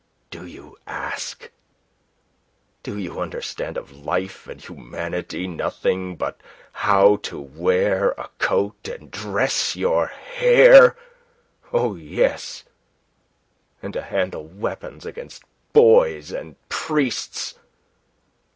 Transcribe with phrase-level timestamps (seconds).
[0.31, 1.51] "Do you ask?
[2.81, 9.11] Do you understand of life and humanity nothing but how to wear a coat and
[9.11, 10.97] dress your hair
[11.71, 12.63] oh, yes,
[13.83, 17.53] and to handle weapons against boys and priests?